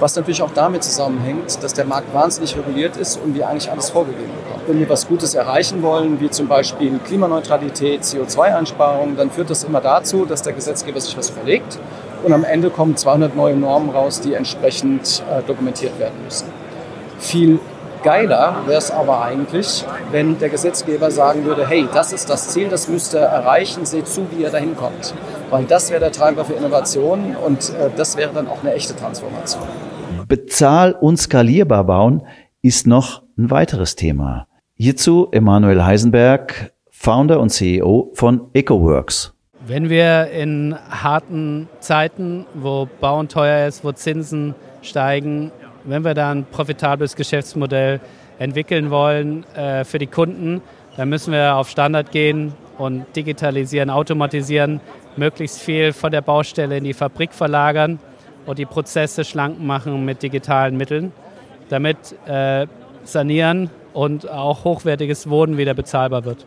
was 0.00 0.16
natürlich 0.16 0.40
auch 0.40 0.52
damit 0.54 0.82
zusammenhängt, 0.84 1.62
dass 1.62 1.74
der 1.74 1.84
Markt 1.84 2.14
wahnsinnig 2.14 2.56
reguliert 2.56 2.96
ist 2.96 3.20
und 3.22 3.34
wir 3.34 3.46
eigentlich 3.46 3.70
alles 3.70 3.90
vorgegeben 3.90 4.32
bekommen. 4.32 4.62
Wenn 4.66 4.80
wir 4.80 4.88
was 4.88 5.06
Gutes 5.06 5.34
erreichen 5.34 5.82
wollen, 5.82 6.18
wie 6.18 6.30
zum 6.30 6.48
Beispiel 6.48 6.98
Klimaneutralität, 7.04 8.04
CO2-Einsparungen, 8.04 9.18
dann 9.18 9.30
führt 9.30 9.50
das 9.50 9.64
immer 9.64 9.82
dazu, 9.82 10.24
dass 10.24 10.40
der 10.40 10.54
Gesetzgeber 10.54 10.98
sich 10.98 11.14
was 11.14 11.28
überlegt 11.28 11.78
und 12.22 12.32
am 12.32 12.44
Ende 12.44 12.70
kommen 12.70 12.96
200 12.96 13.36
neue 13.36 13.56
Normen 13.56 13.90
raus, 13.90 14.20
die 14.20 14.34
entsprechend 14.34 15.22
äh, 15.30 15.42
dokumentiert 15.42 15.98
werden 15.98 16.22
müssen. 16.24 16.46
Viel 17.18 17.60
geiler 18.02 18.62
wäre 18.66 18.78
es 18.78 18.90
aber 18.90 19.22
eigentlich, 19.22 19.84
wenn 20.10 20.38
der 20.38 20.48
Gesetzgeber 20.48 21.10
sagen 21.10 21.44
würde, 21.44 21.66
hey, 21.68 21.88
das 21.92 22.12
ist 22.12 22.28
das 22.28 22.48
Ziel, 22.48 22.68
das 22.68 22.88
müsst 22.88 23.14
ihr 23.14 23.20
erreichen, 23.20 23.84
seht 23.84 24.08
zu, 24.08 24.26
wie 24.30 24.42
ihr 24.42 24.50
dahin 24.50 24.76
kommt. 24.76 25.14
Weil 25.50 25.64
das 25.64 25.90
wäre 25.90 26.00
der 26.00 26.12
Treiber 26.12 26.44
für 26.44 26.54
Innovation 26.54 27.36
und 27.36 27.70
äh, 27.70 27.90
das 27.96 28.16
wäre 28.16 28.32
dann 28.32 28.48
auch 28.48 28.62
eine 28.62 28.74
echte 28.74 28.96
Transformation. 28.96 29.62
Bezahl- 30.26 30.96
und 31.00 31.18
skalierbar 31.18 31.84
bauen 31.84 32.22
ist 32.62 32.86
noch 32.86 33.22
ein 33.36 33.50
weiteres 33.50 33.96
Thema. 33.96 34.46
Hierzu 34.74 35.28
Emanuel 35.30 35.84
Heisenberg, 35.84 36.72
Founder 36.90 37.40
und 37.40 37.50
CEO 37.50 38.10
von 38.14 38.48
EcoWorks. 38.52 39.34
Wenn 39.72 39.88
wir 39.88 40.26
in 40.26 40.76
harten 40.90 41.66
Zeiten, 41.80 42.44
wo 42.52 42.86
Bauen 43.00 43.30
teuer 43.30 43.66
ist, 43.66 43.82
wo 43.82 43.92
Zinsen 43.92 44.54
steigen, 44.82 45.50
wenn 45.84 46.04
wir 46.04 46.12
da 46.12 46.30
ein 46.30 46.44
profitables 46.44 47.16
Geschäftsmodell 47.16 47.98
entwickeln 48.38 48.90
wollen 48.90 49.46
äh, 49.54 49.84
für 49.84 49.98
die 49.98 50.08
Kunden, 50.08 50.60
dann 50.98 51.08
müssen 51.08 51.32
wir 51.32 51.56
auf 51.56 51.70
Standard 51.70 52.12
gehen 52.12 52.52
und 52.76 53.06
digitalisieren, 53.16 53.88
automatisieren, 53.88 54.82
möglichst 55.16 55.58
viel 55.58 55.94
von 55.94 56.12
der 56.12 56.20
Baustelle 56.20 56.76
in 56.76 56.84
die 56.84 56.92
Fabrik 56.92 57.32
verlagern 57.32 57.98
und 58.44 58.58
die 58.58 58.66
Prozesse 58.66 59.24
schlank 59.24 59.58
machen 59.58 60.04
mit 60.04 60.22
digitalen 60.22 60.76
Mitteln, 60.76 61.12
damit 61.70 61.96
äh, 62.26 62.66
Sanieren 63.04 63.70
und 63.94 64.30
auch 64.30 64.64
hochwertiges 64.64 65.30
Wohnen 65.30 65.56
wieder 65.56 65.72
bezahlbar 65.72 66.26
wird. 66.26 66.44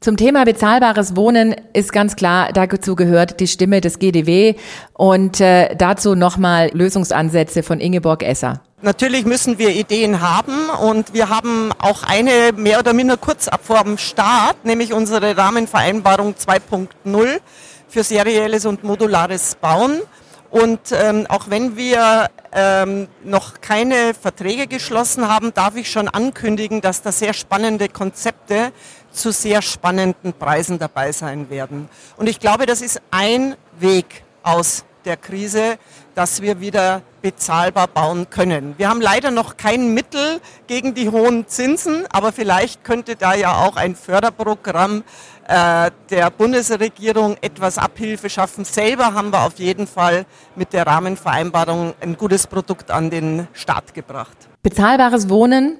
Zum 0.00 0.18
Thema 0.18 0.44
bezahlbares 0.44 1.16
Wohnen 1.16 1.56
ist 1.72 1.90
ganz 1.90 2.16
klar, 2.16 2.52
dazu 2.52 2.96
gehört 2.96 3.40
die 3.40 3.46
Stimme 3.46 3.80
des 3.80 3.98
GDW 3.98 4.54
und 4.92 5.40
äh, 5.40 5.74
dazu 5.74 6.14
nochmal 6.14 6.70
Lösungsansätze 6.74 7.62
von 7.62 7.80
Ingeborg 7.80 8.22
Esser. 8.22 8.60
Natürlich 8.82 9.24
müssen 9.24 9.58
wir 9.58 9.70
Ideen 9.70 10.20
haben 10.20 10.68
und 10.86 11.14
wir 11.14 11.30
haben 11.30 11.70
auch 11.78 12.02
eine 12.02 12.52
mehr 12.54 12.78
oder 12.78 12.92
minder 12.92 13.16
kurz 13.16 13.48
vor 13.62 13.84
dem 13.84 13.96
Start, 13.96 14.66
nämlich 14.66 14.92
unsere 14.92 15.34
Rahmenvereinbarung 15.34 16.34
2.0 16.34 17.40
für 17.88 18.04
serielles 18.04 18.66
und 18.66 18.84
modulares 18.84 19.54
Bauen. 19.54 20.02
Und 20.50 20.80
ähm, 20.92 21.26
auch 21.28 21.48
wenn 21.48 21.76
wir 21.76 22.28
ähm, 22.52 23.08
noch 23.24 23.60
keine 23.60 24.14
Verträge 24.14 24.66
geschlossen 24.66 25.28
haben, 25.28 25.52
darf 25.52 25.76
ich 25.76 25.90
schon 25.90 26.08
ankündigen, 26.08 26.80
dass 26.80 27.02
da 27.02 27.12
sehr 27.12 27.34
spannende 27.34 27.88
Konzepte 27.88 28.72
zu 29.16 29.32
sehr 29.32 29.62
spannenden 29.62 30.32
Preisen 30.32 30.78
dabei 30.78 31.12
sein 31.12 31.50
werden. 31.50 31.88
Und 32.16 32.28
ich 32.28 32.40
glaube, 32.40 32.66
das 32.66 32.82
ist 32.82 33.00
ein 33.10 33.56
Weg 33.78 34.24
aus 34.42 34.84
der 35.04 35.16
Krise, 35.16 35.78
dass 36.14 36.42
wir 36.42 36.60
wieder 36.60 37.02
bezahlbar 37.22 37.86
bauen 37.86 38.28
können. 38.28 38.74
Wir 38.76 38.88
haben 38.88 39.00
leider 39.00 39.30
noch 39.30 39.56
kein 39.56 39.94
Mittel 39.94 40.40
gegen 40.66 40.94
die 40.94 41.10
hohen 41.10 41.46
Zinsen, 41.46 42.04
aber 42.10 42.32
vielleicht 42.32 42.84
könnte 42.84 43.16
da 43.16 43.34
ja 43.34 43.64
auch 43.64 43.76
ein 43.76 43.94
Förderprogramm 43.94 45.04
äh, 45.46 45.90
der 46.10 46.30
Bundesregierung 46.30 47.36
etwas 47.40 47.78
Abhilfe 47.78 48.28
schaffen. 48.28 48.64
Selber 48.64 49.14
haben 49.14 49.32
wir 49.32 49.42
auf 49.42 49.58
jeden 49.58 49.86
Fall 49.86 50.26
mit 50.56 50.72
der 50.72 50.86
Rahmenvereinbarung 50.86 51.94
ein 52.00 52.16
gutes 52.16 52.46
Produkt 52.46 52.90
an 52.90 53.10
den 53.10 53.46
Start 53.52 53.94
gebracht. 53.94 54.36
Bezahlbares 54.62 55.28
Wohnen, 55.28 55.78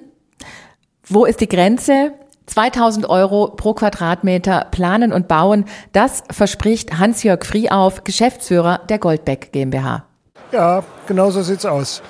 wo 1.07 1.25
ist 1.25 1.41
die 1.41 1.47
Grenze? 1.47 2.13
2000 2.47 3.09
Euro 3.09 3.49
pro 3.49 3.73
Quadratmeter 3.73 4.67
planen 4.71 5.13
und 5.13 5.27
bauen, 5.27 5.65
das 5.91 6.23
verspricht 6.31 6.97
Hans-Jörg 6.97 7.45
Friehauf, 7.45 8.03
Geschäftsführer 8.03 8.81
der 8.89 8.99
Goldbeck 8.99 9.51
GmbH. 9.51 10.05
Ja, 10.51 10.83
genau 11.07 11.29
so 11.29 11.41
sieht's 11.41 11.65
aus. 11.65 12.01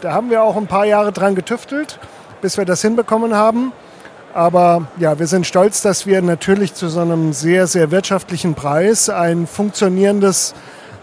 Da 0.00 0.12
haben 0.12 0.30
wir 0.30 0.42
auch 0.42 0.56
ein 0.56 0.66
paar 0.66 0.84
Jahre 0.84 1.12
dran 1.12 1.34
getüftelt, 1.34 1.98
bis 2.40 2.58
wir 2.58 2.64
das 2.64 2.82
hinbekommen 2.82 3.34
haben. 3.34 3.72
Aber 4.34 4.88
ja, 4.98 5.18
wir 5.18 5.28
sind 5.28 5.46
stolz, 5.46 5.80
dass 5.80 6.06
wir 6.06 6.20
natürlich 6.20 6.74
zu 6.74 6.88
so 6.88 7.00
einem 7.00 7.32
sehr, 7.32 7.66
sehr 7.66 7.90
wirtschaftlichen 7.90 8.54
Preis 8.54 9.08
ein 9.08 9.46
funktionierendes 9.46 10.54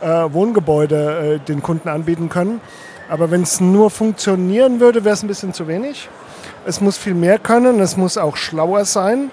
äh, 0.01 0.07
Wohngebäude 0.07 1.39
äh, 1.39 1.39
den 1.39 1.63
Kunden 1.63 1.87
anbieten 1.87 2.27
können. 2.29 2.59
Aber 3.09 3.31
wenn 3.31 3.43
es 3.43 3.61
nur 3.61 3.89
funktionieren 3.89 4.79
würde, 4.79 5.05
wäre 5.05 5.13
es 5.13 5.23
ein 5.23 5.27
bisschen 5.27 5.53
zu 5.53 5.67
wenig. 5.67 6.09
Es 6.65 6.81
muss 6.81 6.97
viel 6.97 7.13
mehr 7.13 7.39
können, 7.39 7.79
es 7.79 7.97
muss 7.97 8.17
auch 8.17 8.37
schlauer 8.37 8.85
sein. 8.85 9.31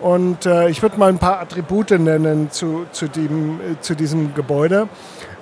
Und 0.00 0.46
äh, 0.46 0.70
ich 0.70 0.82
würde 0.82 0.98
mal 0.98 1.10
ein 1.10 1.18
paar 1.18 1.40
Attribute 1.40 1.90
nennen 1.90 2.50
zu, 2.50 2.86
zu, 2.92 3.08
dem, 3.08 3.60
äh, 3.60 3.80
zu 3.80 3.94
diesem 3.94 4.34
Gebäude. 4.34 4.88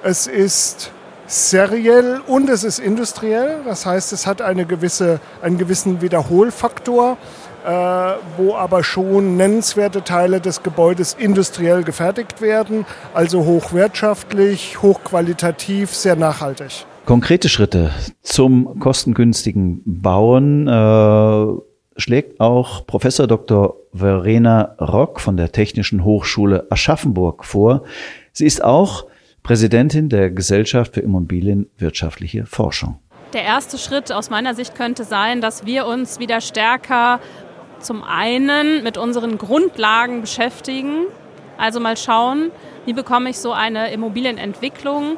Es 0.03 0.27
ist 0.27 0.91
seriell 1.29 2.21
und 2.27 2.50
es 2.50 2.65
ist 2.65 2.81
industriell. 2.81 3.61
Das 3.65 3.87
heißt, 3.87 4.12
es 4.12 4.27
hat 4.27 4.43
eine 4.43 4.67
gewisse, 4.67 5.21
einen 5.43 5.59
gewissen 5.59 6.00
Wiederholfaktor, 6.00 7.17
äh, 7.65 7.71
wo 8.37 8.57
aber 8.57 8.83
schon 8.83 9.37
nennenswerte 9.37 10.03
Teile 10.03 10.41
des 10.41 10.62
Gebäudes 10.65 11.15
industriell 11.17 11.85
gefertigt 11.85 12.41
werden. 12.41 12.85
Also 13.15 13.45
hochwirtschaftlich, 13.45 14.83
hochqualitativ, 14.83 15.95
sehr 15.95 16.17
nachhaltig. 16.17 16.87
Konkrete 17.09 17.49
Schritte 17.49 17.91
zum 18.21 18.81
kostengünstigen 18.81 19.81
Bauen 19.87 20.69
äh, 20.69 21.47
schlägt 21.99 22.38
auch 22.38 22.87
Professor 22.87 23.27
Dr. 23.27 23.77
Verena 23.95 24.77
Rock 24.79 25.19
von 25.19 25.38
der 25.38 25.50
Technischen 25.50 26.05
Hochschule 26.05 26.67
Aschaffenburg 26.69 27.47
vor. 27.47 27.85
Sie 28.33 28.45
ist 28.45 28.62
auch 28.62 29.07
Präsidentin 29.43 30.11
der 30.11 30.29
Gesellschaft 30.31 30.93
für 30.93 31.00
Immobilienwirtschaftliche 31.00 32.45
Forschung. 32.45 32.99
Der 33.33 33.45
erste 33.45 33.79
Schritt 33.79 34.12
aus 34.12 34.29
meiner 34.29 34.55
Sicht 34.55 34.75
könnte 34.75 35.05
sein, 35.05 35.41
dass 35.41 35.65
wir 35.65 35.87
uns 35.87 36.19
wieder 36.19 36.43
stärker 36.43 37.21
zum 37.81 38.05
einen 38.05 38.83
mit 38.83 38.99
unseren 38.99 39.38
Grundlagen 39.38 40.21
beschäftigen, 40.21 41.07
also 41.57 41.81
mal 41.81 41.97
schauen, 41.97 42.50
wie 42.85 42.93
bekomme 42.93 43.31
ich 43.31 43.38
so 43.38 43.53
eine 43.53 43.93
Immobilienentwicklung 43.93 45.17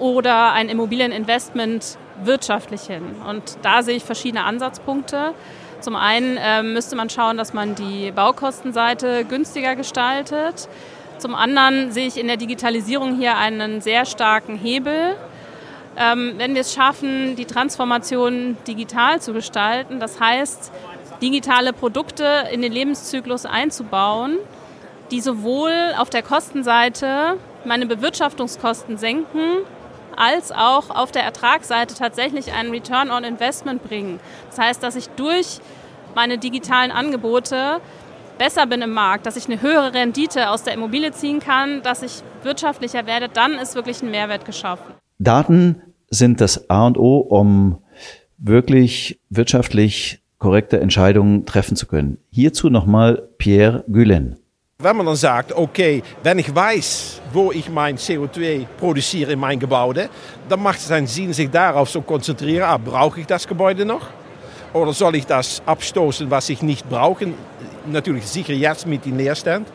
oder 0.00 0.52
ein 0.52 0.68
Immobilieninvestment 0.68 1.98
wirtschaftlich 2.24 2.82
hin. 2.82 3.02
Und 3.28 3.58
da 3.62 3.82
sehe 3.82 3.96
ich 3.96 4.04
verschiedene 4.04 4.44
Ansatzpunkte. 4.44 5.34
Zum 5.80 5.96
einen 5.96 6.36
äh, 6.36 6.62
müsste 6.62 6.96
man 6.96 7.08
schauen, 7.08 7.36
dass 7.36 7.54
man 7.54 7.74
die 7.74 8.10
Baukostenseite 8.10 9.24
günstiger 9.24 9.76
gestaltet. 9.76 10.68
Zum 11.18 11.34
anderen 11.34 11.92
sehe 11.92 12.06
ich 12.06 12.18
in 12.18 12.26
der 12.26 12.36
Digitalisierung 12.36 13.16
hier 13.16 13.36
einen 13.36 13.80
sehr 13.80 14.04
starken 14.04 14.56
Hebel. 14.56 15.16
Ähm, 15.96 16.34
wenn 16.36 16.54
wir 16.54 16.62
es 16.62 16.72
schaffen, 16.74 17.36
die 17.36 17.46
Transformation 17.46 18.56
digital 18.66 19.20
zu 19.20 19.32
gestalten, 19.32 20.00
das 20.00 20.20
heißt, 20.20 20.72
digitale 21.20 21.72
Produkte 21.72 22.48
in 22.52 22.62
den 22.62 22.72
Lebenszyklus 22.72 23.44
einzubauen, 23.44 24.38
die 25.10 25.20
sowohl 25.20 25.72
auf 25.98 26.08
der 26.08 26.22
Kostenseite 26.22 27.36
meine 27.64 27.86
Bewirtschaftungskosten 27.86 28.96
senken, 28.96 29.58
als 30.20 30.52
auch 30.52 30.90
auf 30.90 31.10
der 31.10 31.22
Ertragsseite 31.22 31.94
tatsächlich 31.94 32.52
einen 32.52 32.70
Return 32.70 33.10
on 33.10 33.24
Investment 33.24 33.82
bringen. 33.82 34.20
Das 34.50 34.58
heißt, 34.58 34.82
dass 34.82 34.94
ich 34.94 35.08
durch 35.10 35.60
meine 36.14 36.36
digitalen 36.38 36.90
Angebote 36.90 37.80
besser 38.38 38.66
bin 38.66 38.82
im 38.82 38.90
Markt, 38.90 39.26
dass 39.26 39.36
ich 39.36 39.46
eine 39.46 39.62
höhere 39.62 39.94
Rendite 39.94 40.50
aus 40.50 40.62
der 40.62 40.74
Immobilie 40.74 41.12
ziehen 41.12 41.40
kann, 41.40 41.82
dass 41.82 42.02
ich 42.02 42.22
wirtschaftlicher 42.42 43.06
werde, 43.06 43.28
dann 43.28 43.52
ist 43.52 43.74
wirklich 43.74 44.02
ein 44.02 44.10
Mehrwert 44.10 44.44
geschaffen. 44.44 44.94
Daten 45.18 45.82
sind 46.10 46.40
das 46.40 46.68
A 46.68 46.86
und 46.86 46.98
O, 46.98 47.18
um 47.18 47.78
wirklich 48.38 49.20
wirtschaftlich 49.28 50.22
korrekte 50.38 50.80
Entscheidungen 50.80 51.46
treffen 51.46 51.76
zu 51.76 51.86
können. 51.86 52.18
Hierzu 52.30 52.70
nochmal 52.70 53.28
Pierre 53.38 53.84
Gullen. 53.90 54.38
Wenn 54.82 54.96
man 54.96 55.04
dann 55.04 55.16
sagt, 55.16 55.52
okay, 55.52 56.02
wenn 56.22 56.38
ich 56.38 56.54
weiß, 56.54 57.20
wo 57.34 57.52
ich 57.52 57.68
mein 57.68 57.98
CO2 57.98 58.66
produziere 58.78 59.32
in 59.32 59.38
mein 59.38 59.58
Gebäude, 59.58 60.08
dann 60.48 60.62
macht 60.62 60.78
es 60.78 60.90
einen 60.90 61.06
Sinn, 61.06 61.34
sich 61.34 61.50
darauf 61.50 61.90
zu 61.90 62.00
konzentrieren. 62.00 62.64
Ah, 62.64 62.78
brauche 62.78 63.20
ich 63.20 63.26
das 63.26 63.46
Gebäude 63.46 63.84
noch? 63.84 64.06
Oder 64.72 64.94
soll 64.94 65.16
ich 65.16 65.26
das 65.26 65.60
abstoßen, 65.66 66.30
was 66.30 66.48
ich 66.48 66.62
nicht 66.62 66.88
brauche? 66.88 67.26
Natürlich 67.86 68.26
sicher 68.26 68.54
jetzt 68.54 68.86
mit 68.86 69.04
dem 69.04 69.18
Leerstand. 69.18 69.68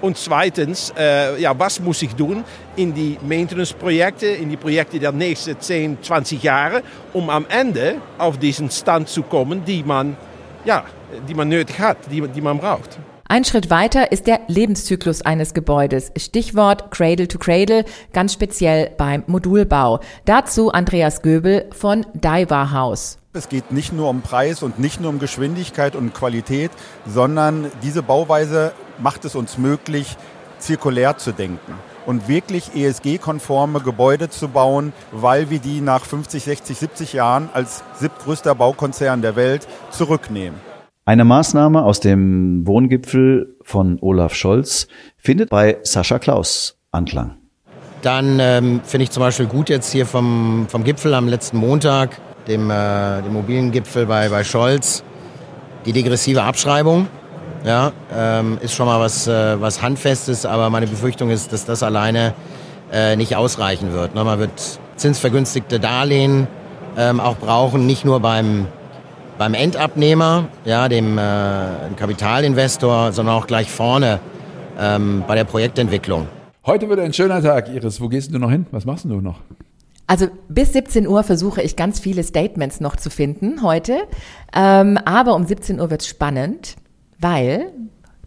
Und 0.00 0.16
zweitens, 0.16 0.92
äh, 0.96 1.40
ja, 1.40 1.58
was 1.58 1.80
muss 1.80 2.00
ich 2.02 2.14
tun 2.14 2.44
in 2.76 2.94
die 2.94 3.18
Maintenance-Projekte, 3.20 4.26
in 4.26 4.48
die 4.48 4.56
Projekte 4.56 5.00
der 5.00 5.10
nächsten 5.10 5.58
10, 5.58 5.98
20 6.02 6.40
Jahre, 6.40 6.82
um 7.12 7.30
am 7.30 7.46
Ende 7.48 7.96
auf 8.16 8.38
diesen 8.38 8.70
Stand 8.70 9.08
zu 9.08 9.24
kommen, 9.24 9.64
die 9.64 9.82
man, 9.82 10.16
ja, 10.64 10.84
die 11.28 11.34
man 11.34 11.48
nötig 11.48 11.80
hat, 11.80 11.98
die, 12.12 12.20
die 12.20 12.40
man 12.40 12.58
braucht. 12.58 13.00
Ein 13.32 13.46
Schritt 13.46 13.70
weiter 13.70 14.12
ist 14.12 14.26
der 14.26 14.40
Lebenszyklus 14.46 15.22
eines 15.22 15.54
Gebäudes. 15.54 16.12
Stichwort 16.18 16.90
Cradle 16.90 17.28
to 17.28 17.38
Cradle, 17.38 17.86
ganz 18.12 18.34
speziell 18.34 18.90
beim 18.98 19.24
Modulbau. 19.26 20.00
Dazu 20.26 20.70
Andreas 20.70 21.22
Göbel 21.22 21.64
von 21.74 22.04
Daiwa 22.12 22.72
House. 22.72 23.16
Es 23.32 23.48
geht 23.48 23.72
nicht 23.72 23.94
nur 23.94 24.10
um 24.10 24.20
Preis 24.20 24.62
und 24.62 24.78
nicht 24.78 25.00
nur 25.00 25.08
um 25.08 25.18
Geschwindigkeit 25.18 25.96
und 25.96 26.12
Qualität, 26.12 26.70
sondern 27.06 27.72
diese 27.82 28.02
Bauweise 28.02 28.72
macht 28.98 29.24
es 29.24 29.34
uns 29.34 29.56
möglich, 29.56 30.18
zirkulär 30.58 31.16
zu 31.16 31.32
denken. 31.32 31.72
und 32.04 32.28
wirklich 32.28 32.74
ESG-konforme 32.74 33.80
Gebäude 33.80 34.28
zu 34.28 34.48
bauen, 34.48 34.92
weil 35.12 35.48
wir 35.48 35.60
die 35.60 35.80
nach 35.80 36.04
50, 36.04 36.42
60, 36.42 36.76
70 36.76 37.12
Jahren 37.14 37.48
als 37.54 37.84
siebtgrößter 37.98 38.56
Baukonzern 38.56 39.22
der 39.22 39.36
Welt 39.36 39.68
zurücknehmen. 39.90 40.71
Eine 41.04 41.24
Maßnahme 41.24 41.82
aus 41.82 41.98
dem 41.98 42.64
Wohngipfel 42.64 43.56
von 43.62 43.98
Olaf 44.00 44.34
Scholz 44.34 44.86
findet 45.16 45.50
bei 45.50 45.78
Sascha 45.82 46.20
Klaus 46.20 46.76
Anklang. 46.92 47.38
Dann 48.02 48.38
ähm, 48.38 48.80
finde 48.84 49.04
ich 49.04 49.10
zum 49.10 49.20
Beispiel 49.20 49.46
gut 49.46 49.68
jetzt 49.68 49.90
hier 49.90 50.06
vom, 50.06 50.66
vom 50.68 50.84
Gipfel 50.84 51.14
am 51.14 51.26
letzten 51.26 51.56
Montag, 51.56 52.20
dem, 52.46 52.70
äh, 52.70 53.20
dem 53.20 53.32
mobilen 53.32 53.72
Gipfel 53.72 54.06
bei, 54.06 54.28
bei 54.28 54.44
Scholz, 54.44 55.02
die 55.86 55.92
degressive 55.92 56.44
Abschreibung. 56.44 57.08
Ja, 57.64 57.90
ähm, 58.14 58.58
ist 58.60 58.74
schon 58.74 58.86
mal 58.86 59.00
was, 59.00 59.26
äh, 59.26 59.60
was 59.60 59.82
Handfestes, 59.82 60.46
aber 60.46 60.70
meine 60.70 60.86
Befürchtung 60.86 61.30
ist, 61.30 61.52
dass 61.52 61.64
das 61.64 61.82
alleine 61.82 62.32
äh, 62.92 63.16
nicht 63.16 63.34
ausreichen 63.34 63.92
wird. 63.92 64.14
Ne? 64.14 64.22
Man 64.22 64.38
wird 64.38 64.78
zinsvergünstigte 64.94 65.80
Darlehen 65.80 66.46
ähm, 66.96 67.18
auch 67.18 67.36
brauchen, 67.38 67.86
nicht 67.86 68.04
nur 68.04 68.20
beim, 68.20 68.68
beim 69.38 69.54
Endabnehmer, 69.54 70.48
ja, 70.64 70.88
dem 70.88 71.18
äh, 71.18 71.20
Kapitalinvestor, 71.96 73.12
sondern 73.12 73.34
auch 73.34 73.46
gleich 73.46 73.70
vorne 73.70 74.20
ähm, 74.78 75.24
bei 75.26 75.34
der 75.34 75.44
Projektentwicklung. 75.44 76.28
Heute 76.64 76.88
wird 76.88 77.00
ein 77.00 77.12
schöner 77.12 77.42
Tag, 77.42 77.68
Iris. 77.68 78.00
Wo 78.00 78.08
gehst 78.08 78.32
du 78.32 78.38
noch 78.38 78.50
hin? 78.50 78.66
Was 78.70 78.84
machst 78.84 79.04
du 79.04 79.20
noch? 79.20 79.40
Also 80.06 80.26
bis 80.48 80.72
17 80.72 81.06
Uhr 81.06 81.22
versuche 81.22 81.62
ich 81.62 81.76
ganz 81.76 81.98
viele 81.98 82.22
Statements 82.22 82.80
noch 82.80 82.96
zu 82.96 83.10
finden 83.10 83.62
heute. 83.62 84.02
Ähm, 84.54 84.98
aber 85.04 85.34
um 85.34 85.46
17 85.46 85.80
Uhr 85.80 85.90
wird 85.90 86.02
es 86.02 86.08
spannend, 86.08 86.76
weil 87.18 87.72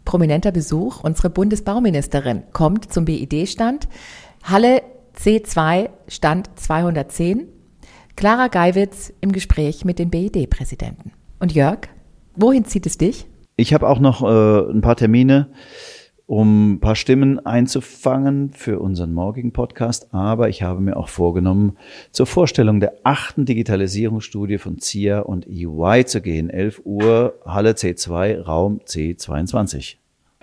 prominenter 0.04 0.52
Besuch, 0.52 1.04
unsere 1.04 1.30
Bundesbauministerin 1.30 2.44
kommt 2.54 2.92
zum 2.94 3.06
BID-Stand. 3.06 3.88
Halle 4.44 4.82
C2, 5.18 5.90
Stand 6.08 6.50
210. 6.56 7.48
Clara 8.16 8.48
Geiwitz 8.48 9.12
im 9.20 9.34
Gespräch 9.34 9.84
mit 9.84 10.00
den 10.00 10.10
BID-Präsidenten. 10.10 11.12
Und 11.40 11.54
Jörg, 11.54 11.90
wohin 12.38 12.64
zieht 12.64 12.86
es 12.86 12.98
dich? 12.98 13.26
Ich 13.58 13.74
habe 13.74 13.90
auch 13.90 14.00
noch 14.00 14.24
äh, 14.24 14.72
ein 14.72 14.80
paar 14.80 14.96
Termine 14.96 15.50
um 16.26 16.74
ein 16.74 16.80
paar 16.80 16.96
Stimmen 16.96 17.46
einzufangen 17.46 18.52
für 18.52 18.80
unseren 18.80 19.14
morgigen 19.14 19.52
Podcast. 19.52 20.14
Aber 20.14 20.48
ich 20.50 20.64
habe 20.64 20.80
mir 20.80 20.96
auch 20.96 21.10
vorgenommen, 21.10 21.78
zur 22.12 22.26
Vorstellung 22.26 22.80
der 22.80 22.94
achten 23.04 23.46
Digitalisierungsstudie 23.46 24.58
von 24.58 24.80
CIA 24.80 25.20
und 25.20 25.46
EY 25.48 26.06
zu 26.06 26.22
gehen. 26.22 26.50
11 26.50 26.82
Uhr, 26.86 27.36
Halle 27.46 27.72
C2, 27.72 28.42
Raum 28.42 28.80
C22. 28.88 29.98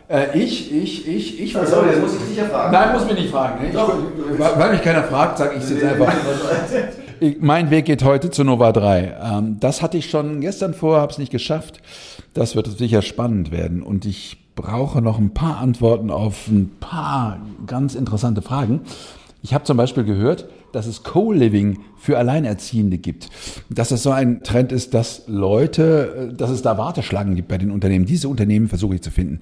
Äh, 0.08 0.38
ich, 0.38 0.70
ich, 0.70 1.08
ich, 1.08 1.40
ich. 1.40 1.56
Ach 1.56 1.66
so, 1.66 1.84
jetzt 1.86 2.00
muss 2.00 2.14
ich 2.16 2.28
dich 2.28 2.36
ja 2.36 2.44
fragen. 2.44 2.72
Nein, 2.72 2.92
muss 2.92 3.06
mich 3.06 3.14
nicht 3.14 3.30
fragen. 3.30 3.64
Ich, 3.66 3.74
weil 3.74 4.72
mich 4.72 4.82
keiner 4.82 5.04
fragt, 5.04 5.38
sage 5.38 5.56
ich 5.56 5.64
es 5.64 5.70
jetzt 5.70 5.84
einfach. 5.84 6.12
Mein 7.38 7.70
Weg 7.70 7.84
geht 7.84 8.02
heute 8.02 8.30
zu 8.30 8.42
Nova 8.42 8.72
3. 8.72 9.16
Ähm, 9.22 9.56
das 9.60 9.80
hatte 9.80 9.96
ich 9.96 10.10
schon 10.10 10.40
gestern 10.40 10.74
vor, 10.74 11.00
habe 11.00 11.12
es 11.12 11.18
nicht 11.18 11.30
geschafft. 11.30 11.80
Das 12.34 12.56
wird 12.56 12.66
sicher 12.66 13.00
spannend 13.00 13.52
werden. 13.52 13.84
Und 13.84 14.04
ich 14.06 14.38
brauche 14.56 15.00
noch 15.00 15.20
ein 15.20 15.32
paar 15.32 15.58
Antworten 15.58 16.10
auf 16.10 16.48
ein 16.48 16.72
paar 16.80 17.38
ganz 17.68 17.94
interessante 17.94 18.42
Fragen. 18.42 18.80
Ich 19.40 19.54
habe 19.54 19.62
zum 19.62 19.76
Beispiel 19.76 20.02
gehört, 20.02 20.48
dass 20.72 20.86
es 20.86 21.04
Co-Living 21.04 21.78
für 21.96 22.18
Alleinerziehende 22.18 22.98
gibt. 22.98 23.28
Dass 23.70 23.92
es 23.92 24.02
so 24.02 24.10
ein 24.10 24.42
Trend 24.42 24.72
ist, 24.72 24.92
dass 24.92 25.22
Leute, 25.28 26.34
dass 26.36 26.50
es 26.50 26.62
da 26.62 26.76
Warteschlangen 26.76 27.36
gibt 27.36 27.46
bei 27.46 27.58
den 27.58 27.70
Unternehmen. 27.70 28.04
Diese 28.04 28.28
Unternehmen 28.28 28.66
versuche 28.66 28.96
ich 28.96 29.02
zu 29.02 29.12
finden. 29.12 29.38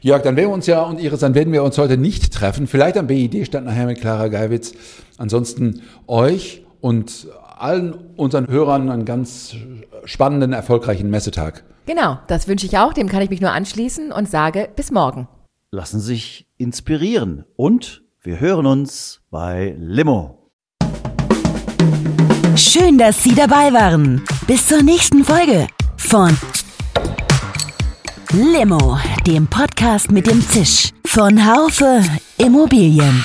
Jörg, 0.00 0.22
dann 0.22 0.36
werden 0.36 0.48
wir 0.48 0.54
uns 0.54 0.66
ja 0.66 0.82
und 0.82 1.00
Iris, 1.00 1.20
dann 1.20 1.34
werden 1.34 1.52
wir 1.52 1.64
uns 1.64 1.76
heute 1.76 1.98
nicht 1.98 2.32
treffen. 2.32 2.66
Vielleicht 2.66 2.96
am 2.96 3.08
BID 3.08 3.46
stand 3.46 3.66
nachher 3.66 3.86
mit 3.86 4.00
Clara 4.00 4.28
Geiwitz. 4.28 4.72
Ansonsten 5.18 5.82
euch 6.06 6.63
und 6.84 7.28
allen 7.56 7.94
unseren 8.16 8.46
Hörern 8.46 8.90
einen 8.90 9.06
ganz 9.06 9.56
spannenden, 10.04 10.52
erfolgreichen 10.52 11.08
Messetag. 11.08 11.64
Genau, 11.86 12.18
das 12.26 12.46
wünsche 12.46 12.66
ich 12.66 12.76
auch. 12.76 12.92
Dem 12.92 13.08
kann 13.08 13.22
ich 13.22 13.30
mich 13.30 13.40
nur 13.40 13.52
anschließen 13.52 14.12
und 14.12 14.28
sage 14.28 14.68
bis 14.76 14.90
morgen. 14.90 15.26
Lassen 15.70 15.98
Sie 15.98 16.08
sich 16.08 16.46
inspirieren 16.58 17.46
und 17.56 18.02
wir 18.20 18.38
hören 18.38 18.66
uns 18.66 19.22
bei 19.30 19.74
Limo. 19.78 20.50
Schön, 22.54 22.98
dass 22.98 23.22
Sie 23.22 23.34
dabei 23.34 23.72
waren. 23.72 24.22
Bis 24.46 24.68
zur 24.68 24.82
nächsten 24.82 25.24
Folge 25.24 25.66
von 25.96 26.36
Limo, 28.30 28.98
dem 29.26 29.46
Podcast 29.46 30.10
mit 30.10 30.26
dem 30.26 30.42
Zisch 30.42 30.90
von 31.06 31.46
Haufe 31.46 32.02
Immobilien. 32.36 33.24